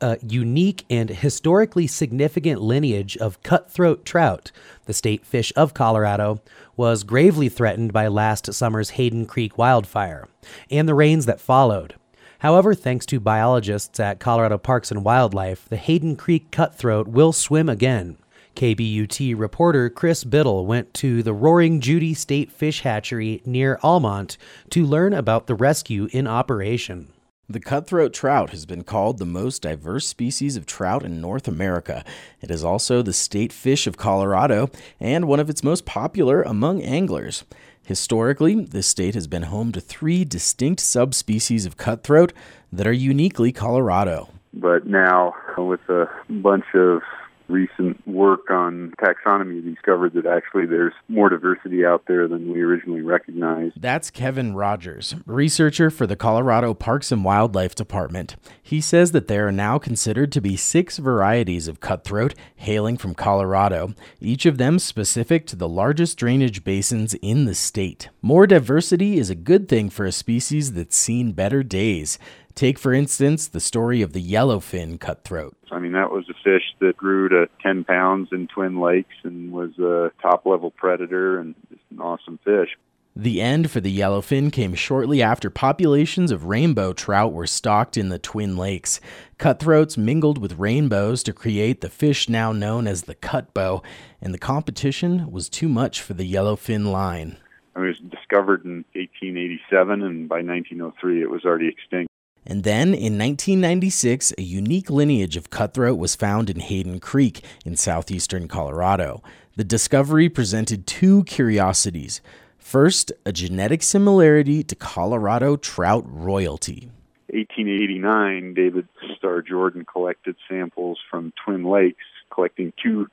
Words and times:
a 0.00 0.18
unique 0.22 0.84
and 0.88 1.10
historically 1.10 1.86
significant 1.86 2.60
lineage 2.60 3.16
of 3.16 3.42
cutthroat 3.42 4.04
trout, 4.04 4.50
the 4.86 4.94
state 4.94 5.24
fish 5.24 5.52
of 5.56 5.74
Colorado, 5.74 6.40
was 6.76 7.04
gravely 7.04 7.48
threatened 7.48 7.92
by 7.92 8.06
last 8.06 8.52
summer's 8.52 8.90
Hayden 8.90 9.26
Creek 9.26 9.58
wildfire 9.58 10.28
and 10.70 10.88
the 10.88 10.94
rains 10.94 11.26
that 11.26 11.40
followed. 11.40 11.94
However, 12.40 12.74
thanks 12.74 13.04
to 13.06 13.18
biologists 13.18 13.98
at 13.98 14.20
Colorado 14.20 14.58
Parks 14.58 14.92
and 14.92 15.04
Wildlife, 15.04 15.68
the 15.68 15.76
Hayden 15.76 16.14
Creek 16.14 16.52
cutthroat 16.52 17.08
will 17.08 17.32
swim 17.32 17.68
again. 17.68 18.16
KBUT 18.54 19.38
reporter 19.38 19.90
Chris 19.90 20.24
Biddle 20.24 20.66
went 20.66 20.92
to 20.94 21.22
the 21.22 21.32
Roaring 21.32 21.80
Judy 21.80 22.14
State 22.14 22.50
Fish 22.50 22.82
Hatchery 22.82 23.42
near 23.44 23.78
Almont 23.82 24.36
to 24.70 24.84
learn 24.84 25.12
about 25.12 25.46
the 25.46 25.54
rescue 25.54 26.08
in 26.12 26.26
operation. 26.26 27.12
The 27.50 27.60
cutthroat 27.60 28.12
trout 28.12 28.50
has 28.50 28.66
been 28.66 28.84
called 28.84 29.16
the 29.16 29.24
most 29.24 29.62
diverse 29.62 30.06
species 30.06 30.58
of 30.58 30.66
trout 30.66 31.02
in 31.02 31.18
North 31.18 31.48
America. 31.48 32.04
It 32.42 32.50
is 32.50 32.62
also 32.62 33.00
the 33.00 33.14
state 33.14 33.54
fish 33.54 33.86
of 33.86 33.96
Colorado 33.96 34.68
and 35.00 35.26
one 35.26 35.40
of 35.40 35.48
its 35.48 35.64
most 35.64 35.86
popular 35.86 36.42
among 36.42 36.82
anglers. 36.82 37.44
Historically, 37.82 38.54
this 38.66 38.86
state 38.86 39.14
has 39.14 39.26
been 39.26 39.44
home 39.44 39.72
to 39.72 39.80
three 39.80 40.26
distinct 40.26 40.82
subspecies 40.82 41.64
of 41.64 41.78
cutthroat 41.78 42.34
that 42.70 42.86
are 42.86 42.92
uniquely 42.92 43.50
Colorado. 43.50 44.28
But 44.52 44.86
now, 44.86 45.32
with 45.56 45.80
a 45.88 46.04
bunch 46.28 46.66
of 46.74 47.00
recent 47.48 48.06
work 48.06 48.50
on 48.50 48.92
taxonomy 49.00 49.64
discovered 49.64 50.12
that 50.14 50.26
actually 50.26 50.66
there's 50.66 50.92
more 51.08 51.28
diversity 51.28 51.84
out 51.84 52.04
there 52.06 52.28
than 52.28 52.52
we 52.52 52.60
originally 52.60 53.02
recognized. 53.02 53.80
That's 53.80 54.10
Kevin 54.10 54.54
Rogers, 54.54 55.14
researcher 55.26 55.90
for 55.90 56.06
the 56.06 56.16
Colorado 56.16 56.74
Parks 56.74 57.10
and 57.10 57.24
Wildlife 57.24 57.74
Department. 57.74 58.36
He 58.62 58.80
says 58.80 59.12
that 59.12 59.28
there 59.28 59.48
are 59.48 59.52
now 59.52 59.78
considered 59.78 60.30
to 60.32 60.40
be 60.40 60.56
six 60.56 60.98
varieties 60.98 61.68
of 61.68 61.80
cutthroat 61.80 62.34
hailing 62.56 62.96
from 62.96 63.14
Colorado, 63.14 63.94
each 64.20 64.46
of 64.46 64.58
them 64.58 64.78
specific 64.78 65.46
to 65.46 65.56
the 65.56 65.68
largest 65.68 66.18
drainage 66.18 66.64
basins 66.64 67.14
in 67.14 67.44
the 67.46 67.54
state. 67.54 68.08
More 68.22 68.46
diversity 68.46 69.18
is 69.18 69.30
a 69.30 69.34
good 69.34 69.68
thing 69.68 69.90
for 69.90 70.04
a 70.04 70.12
species 70.12 70.72
that's 70.72 70.96
seen 70.96 71.32
better 71.32 71.62
days. 71.62 72.18
Take, 72.58 72.76
for 72.76 72.92
instance, 72.92 73.46
the 73.46 73.60
story 73.60 74.02
of 74.02 74.14
the 74.14 74.20
yellowfin 74.20 74.98
cutthroat. 74.98 75.56
I 75.70 75.78
mean, 75.78 75.92
that 75.92 76.10
was 76.10 76.28
a 76.28 76.34
fish 76.42 76.64
that 76.80 76.96
grew 76.96 77.28
to 77.28 77.48
10 77.62 77.84
pounds 77.84 78.30
in 78.32 78.48
Twin 78.48 78.80
Lakes 78.80 79.14
and 79.22 79.52
was 79.52 79.78
a 79.78 80.10
top 80.20 80.44
level 80.44 80.72
predator 80.72 81.38
and 81.38 81.54
just 81.70 81.84
an 81.92 82.00
awesome 82.00 82.40
fish. 82.44 82.70
The 83.14 83.40
end 83.40 83.70
for 83.70 83.80
the 83.80 83.96
yellowfin 83.96 84.50
came 84.52 84.74
shortly 84.74 85.22
after 85.22 85.50
populations 85.50 86.32
of 86.32 86.46
rainbow 86.46 86.92
trout 86.92 87.32
were 87.32 87.46
stocked 87.46 87.96
in 87.96 88.08
the 88.08 88.18
Twin 88.18 88.56
Lakes. 88.56 89.00
Cutthroats 89.38 89.96
mingled 89.96 90.38
with 90.38 90.58
rainbows 90.58 91.22
to 91.22 91.32
create 91.32 91.80
the 91.80 91.88
fish 91.88 92.28
now 92.28 92.50
known 92.50 92.88
as 92.88 93.02
the 93.02 93.14
cutbow, 93.14 93.84
and 94.20 94.34
the 94.34 94.38
competition 94.38 95.30
was 95.30 95.48
too 95.48 95.68
much 95.68 96.02
for 96.02 96.14
the 96.14 96.28
yellowfin 96.28 96.90
line. 96.90 97.36
It 97.76 97.78
was 97.78 97.98
discovered 98.10 98.64
in 98.64 98.84
1887, 98.94 100.02
and 100.02 100.28
by 100.28 100.42
1903 100.42 101.22
it 101.22 101.30
was 101.30 101.44
already 101.44 101.68
extinct. 101.68 102.07
And 102.48 102.64
then 102.64 102.88
in 102.94 103.18
1996, 103.18 104.32
a 104.38 104.42
unique 104.42 104.88
lineage 104.88 105.36
of 105.36 105.50
cutthroat 105.50 105.98
was 105.98 106.16
found 106.16 106.48
in 106.48 106.60
Hayden 106.60 106.98
Creek 106.98 107.44
in 107.66 107.76
southeastern 107.76 108.48
Colorado. 108.48 109.22
The 109.56 109.64
discovery 109.64 110.30
presented 110.30 110.86
two 110.86 111.24
curiosities. 111.24 112.22
First, 112.56 113.12
a 113.26 113.32
genetic 113.32 113.82
similarity 113.82 114.62
to 114.62 114.74
Colorado 114.74 115.56
trout 115.56 116.04
royalty. 116.06 116.90
1889, 117.28 118.54
David 118.54 118.88
Starr 119.16 119.42
Jordan 119.42 119.84
collected 119.84 120.36
samples 120.48 120.98
from 121.10 121.34
Twin 121.44 121.64
Lakes, 121.64 122.04
collecting 122.30 122.72
two 122.82 123.08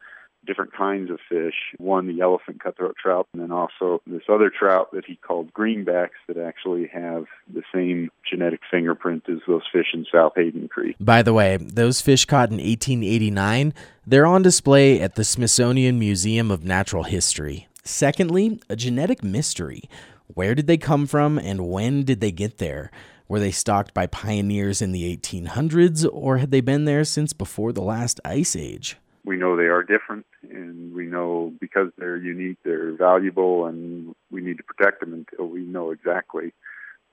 different 0.45 0.73
kinds 0.73 1.09
of 1.11 1.19
fish. 1.27 1.55
One, 1.77 2.07
the 2.07 2.13
yellowfin 2.13 2.59
cutthroat 2.59 2.95
trout, 3.01 3.27
and 3.33 3.41
then 3.41 3.51
also 3.51 4.01
this 4.07 4.23
other 4.29 4.49
trout 4.49 4.89
that 4.93 5.05
he 5.05 5.15
called 5.15 5.53
greenbacks 5.53 6.17
that 6.27 6.37
actually 6.37 6.87
have 6.93 7.25
the 7.53 7.63
same 7.73 8.11
genetic 8.29 8.61
fingerprint 8.69 9.23
as 9.29 9.39
those 9.47 9.63
fish 9.71 9.87
in 9.93 10.05
South 10.11 10.33
Hayden 10.35 10.67
Creek. 10.67 10.95
By 10.99 11.21
the 11.21 11.33
way, 11.33 11.57
those 11.57 12.01
fish 12.01 12.25
caught 12.25 12.49
in 12.49 12.57
1889, 12.57 13.73
they're 14.05 14.25
on 14.25 14.41
display 14.41 15.01
at 15.01 15.15
the 15.15 15.23
Smithsonian 15.23 15.99
Museum 15.99 16.51
of 16.51 16.63
Natural 16.63 17.03
History. 17.03 17.67
Secondly, 17.83 18.59
a 18.69 18.75
genetic 18.75 19.23
mystery. 19.23 19.83
Where 20.27 20.55
did 20.55 20.67
they 20.67 20.77
come 20.77 21.05
from 21.05 21.37
and 21.37 21.69
when 21.69 22.03
did 22.03 22.19
they 22.19 22.31
get 22.31 22.57
there? 22.57 22.91
Were 23.27 23.39
they 23.39 23.51
stocked 23.51 23.93
by 23.93 24.07
pioneers 24.07 24.81
in 24.81 24.91
the 24.91 25.15
1800s 25.17 26.07
or 26.11 26.37
had 26.37 26.51
they 26.51 26.61
been 26.61 26.85
there 26.85 27.03
since 27.03 27.33
before 27.33 27.73
the 27.73 27.81
last 27.81 28.19
ice 28.23 28.55
age? 28.55 28.97
We 29.25 29.37
know 29.37 29.55
they 29.55 29.63
are 29.63 29.83
different 29.83 30.25
and 30.49 30.93
we 30.93 31.05
know 31.05 31.51
because 31.59 31.89
they're 31.97 32.17
unique 32.17 32.57
they're 32.63 32.93
valuable 32.93 33.65
and 33.65 34.15
we 34.31 34.41
need 34.41 34.57
to 34.57 34.63
protect 34.63 34.99
them 34.99 35.13
until 35.13 35.47
we 35.47 35.61
know 35.61 35.91
exactly 35.91 36.53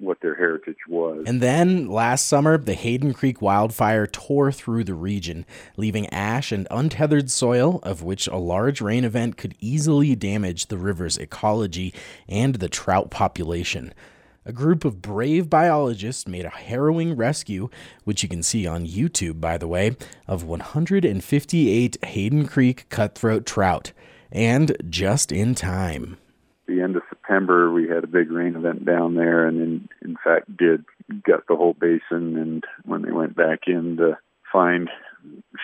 what 0.02 0.20
their 0.20 0.34
heritage 0.34 0.78
was. 0.88 1.24
And 1.26 1.40
then 1.40 1.88
last 1.88 2.26
summer, 2.26 2.58
the 2.58 2.74
Hayden 2.74 3.14
Creek 3.14 3.40
wildfire 3.40 4.06
tore 4.06 4.52
through 4.52 4.84
the 4.84 4.94
region, 4.94 5.46
leaving 5.76 6.08
ash 6.08 6.52
and 6.52 6.66
untethered 6.70 7.30
soil, 7.30 7.78
of 7.82 8.02
which 8.02 8.26
a 8.26 8.36
large 8.36 8.80
rain 8.80 9.04
event 9.04 9.36
could 9.36 9.54
easily 9.60 10.14
damage 10.14 10.66
the 10.66 10.78
river's 10.78 11.18
ecology 11.18 11.94
and 12.28 12.56
the 12.56 12.68
trout 12.68 13.10
population. 13.10 13.94
A 14.44 14.52
group 14.52 14.84
of 14.84 15.00
brave 15.00 15.48
biologists 15.48 16.26
made 16.26 16.44
a 16.44 16.50
harrowing 16.50 17.14
rescue, 17.14 17.68
which 18.02 18.24
you 18.24 18.28
can 18.28 18.42
see 18.42 18.66
on 18.66 18.86
YouTube, 18.86 19.40
by 19.40 19.56
the 19.56 19.68
way, 19.68 19.96
of 20.26 20.42
158 20.42 22.04
Hayden 22.04 22.48
Creek 22.48 22.88
cutthroat 22.88 23.46
trout, 23.46 23.92
and 24.32 24.76
just 24.90 25.30
in 25.30 25.54
time. 25.54 26.18
The 26.66 26.80
end 26.80 26.96
of 26.96 27.02
September, 27.08 27.72
we 27.72 27.88
had 27.88 28.02
a 28.02 28.08
big 28.08 28.32
rain 28.32 28.56
event 28.56 28.84
down 28.84 29.14
there, 29.14 29.46
and 29.46 29.60
in, 29.60 29.88
in 30.02 30.16
fact 30.24 30.56
did 30.56 30.84
gut 31.24 31.44
the 31.48 31.54
whole 31.54 31.74
basin. 31.74 32.36
And 32.36 32.64
when 32.84 33.02
they 33.02 33.12
went 33.12 33.36
back 33.36 33.68
in 33.68 33.96
to 33.98 34.18
find 34.52 34.90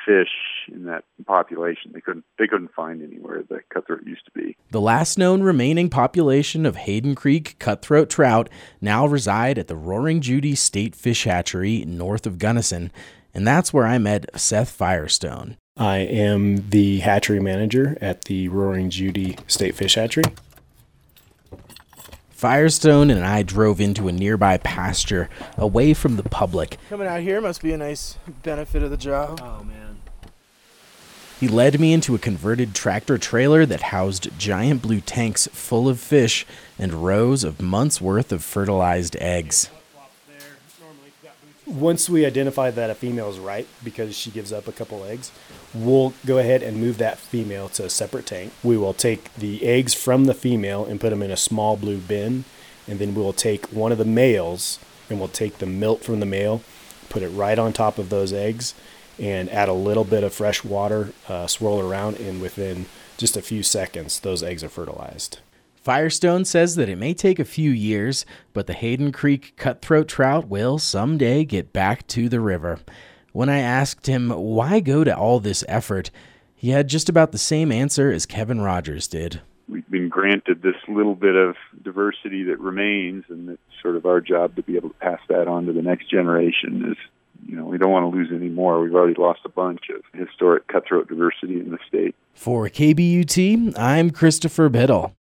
fish 0.07 0.29
in 0.69 0.85
that 0.85 1.05
population. 1.27 1.93
They 1.93 2.01
couldn't 2.01 2.25
they 2.39 2.47
couldn't 2.47 2.75
find 2.75 3.03
anywhere 3.03 3.43
the 3.43 3.61
cutthroat 3.73 4.07
used 4.07 4.25
to 4.27 4.31
be. 4.33 4.57
The 4.71 4.81
last 4.83 5.17
known 5.17 5.43
remaining 5.43 5.89
population 5.89 6.67
of 6.67 6.77
Hayden 6.77 7.15
Creek 7.15 7.57
cutthroat 7.59 8.11
trout 8.11 8.51
now 8.83 9.07
reside 9.07 9.57
at 9.57 9.67
the 9.67 9.77
Roaring 9.77 10.21
Judy 10.21 10.55
State 10.55 10.95
Fish 10.95 11.25
Hatchery 11.25 11.87
north 11.87 12.27
of 12.27 12.39
Gunnison, 12.39 12.93
and 13.33 13.47
that's 13.47 13.73
where 13.73 13.87
I 13.87 13.97
met 13.97 14.29
Seth 14.39 14.71
Firestone. 14.71 15.57
I 15.79 15.99
am 15.99 16.69
the 16.69 16.99
hatchery 16.99 17.41
manager 17.41 17.97
at 18.03 18.27
the 18.27 18.49
Roaring 18.49 18.91
Judy 18.91 19.39
State 19.47 19.75
Fish 19.75 19.95
Hatchery. 19.95 20.25
Firestone 22.29 23.09
and 23.11 23.25
I 23.25 23.45
drove 23.45 23.81
into 23.81 24.07
a 24.07 24.13
nearby 24.13 24.59
pasture 24.59 25.31
away 25.57 25.95
from 25.95 26.17
the 26.17 26.23
public. 26.25 26.77
Coming 26.91 27.07
out 27.07 27.23
here 27.23 27.41
must 27.41 27.63
be 27.63 27.73
a 27.73 27.79
nice 27.79 28.19
benefit 28.43 28.83
of 28.83 28.91
the 28.91 28.99
job. 28.99 29.41
Oh, 29.43 29.65
man. 29.65 29.88
He 31.39 31.47
led 31.47 31.79
me 31.79 31.93
into 31.93 32.17
a 32.17 32.19
converted 32.19 32.75
tractor 32.75 33.17
trailer 33.17 33.65
that 33.65 33.81
housed 33.81 34.29
giant 34.39 34.83
blue 34.83 35.01
tanks 35.01 35.47
full 35.53 35.89
of 35.89 36.01
fish 36.01 36.45
and 36.81 37.07
rows 37.07 37.45
of 37.45 37.63
months' 37.63 38.01
worth 38.01 38.33
of 38.33 38.43
fertilized 38.43 39.17
eggs. 39.21 39.71
Once 41.65 42.09
we 42.09 42.27
identify 42.27 42.73
that 42.73 42.91
a 42.91 42.95
female 42.95 43.31
is 43.31 43.39
right 43.39 43.69
because 43.85 44.17
she 44.17 44.31
gives 44.31 44.53
up 44.53 44.67
a 44.67 44.73
couple 44.73 45.05
eggs, 45.05 45.31
we'll 45.73 46.13
go 46.27 46.39
ahead 46.39 46.63
and 46.63 46.79
move 46.79 46.99
that 46.99 47.19
female 47.19 47.69
to 47.69 47.85
a 47.85 47.91
separate 47.91 48.27
tank. 48.27 48.53
We 48.65 48.77
will 48.77 48.95
take 48.95 49.33
the 49.35 49.65
eggs 49.65 49.95
from 49.95 50.25
the 50.25 50.35
female 50.35 50.85
and 50.87 51.01
put 51.01 51.11
them 51.11 51.23
in 51.23 51.31
a 51.31 51.37
small 51.37 51.77
blue 51.77 51.99
bin, 51.99 52.47
and 52.89 52.99
then 52.99 53.15
we'll 53.15 53.35
take 53.35 53.67
one 53.67 53.93
of 53.93 53.99
the 53.99 54.05
males 54.05 54.81
and 55.09 55.21
we'll 55.21 55.29
take 55.29 55.59
the 55.59 55.67
milk 55.67 56.03
from 56.03 56.19
the 56.19 56.27
male, 56.27 56.63
put 57.11 57.23
it 57.23 57.29
right 57.29 57.59
on 57.59 57.73
top 57.73 57.99
of 57.99 58.09
those 58.09 58.33
eggs, 58.33 58.75
and 59.19 59.51
add 59.51 59.69
a 59.69 59.73
little 59.75 60.05
bit 60.05 60.25
of 60.25 60.33
fresh 60.33 60.65
water, 60.65 61.13
uh, 61.29 61.47
swirl 61.47 61.81
around, 61.81 62.17
and 62.17 62.41
within 62.41 62.87
just 63.17 63.37
a 63.37 63.43
few 63.43 63.63
seconds, 63.63 64.21
those 64.21 64.43
eggs 64.43 64.63
are 64.63 64.69
fertilized. 64.69 65.41
Firestone 65.75 66.45
says 66.45 66.75
that 66.77 66.89
it 66.89 66.99
may 66.99 67.15
take 67.15 67.39
a 67.39 67.45
few 67.45 67.71
years, 67.71 68.27
but 68.53 68.67
the 68.67 68.75
Hayden 68.75 69.11
Creek 69.11 69.55
cutthroat 69.57 70.07
trout 70.07 70.47
will 70.47 70.79
someday 70.79 71.45
get 71.45 71.73
back 71.73 72.07
to 72.09 72.29
the 72.29 72.41
river. 72.41 72.81
When 73.33 73.49
I 73.49 73.61
asked 73.61 74.07
him 74.07 74.31
why 74.31 74.81
go 74.81 75.03
to 75.05 75.17
all 75.17 75.41
this 75.41 75.65
effort, 75.67 76.11
he 76.55 76.71
had 76.71 76.89
just 76.89 77.09
about 77.09 77.33
the 77.33 77.39
same 77.39 77.73
answer 77.73 78.11
as 78.11 78.27
Kevin 78.27 78.61
Rogers 78.61 79.07
did. 79.07 79.41
We've 79.69 79.89
been 79.89 80.09
granted 80.09 80.61
this 80.63 80.77
little 80.89 81.15
bit 81.15 81.37
of 81.37 81.55
diversity 81.83 82.43
that 82.45 82.59
remains, 82.59 83.25
and 83.29 83.51
it's 83.51 83.63
sort 83.81 83.97
of 83.97 84.07
our 84.07 84.21
job 84.21 84.57
to 84.57 84.63
be 84.63 84.77
able 84.77 84.89
to 84.89 84.95
pass 84.97 85.21
that 85.29 85.47
on 85.47 85.67
to 85.67 85.73
the 85.73 85.83
next 85.83 86.11
generation. 86.11 86.91
Is 86.91 86.99
you 87.49 87.57
know, 87.57 87.65
we 87.65 87.79
don't 87.79 87.91
want 87.91 88.05
to 88.05 88.17
lose 88.17 88.29
any 88.31 88.51
more. 88.51 88.81
We've 88.81 88.95
already 88.95 89.19
lost 89.19 89.41
a 89.47 89.49
bunch 89.49 89.89
of 89.89 90.03
historic 90.13 90.69
cutthroat 90.69 91.09
diversity 91.09 91.59
in 91.59 91.71
the 91.71 91.79
state. 91.89 92.15
For 92.35 92.69
KBUT, 92.69 93.77
I'm 93.77 94.11
Christopher 94.11 94.69
Biddle. 94.69 95.15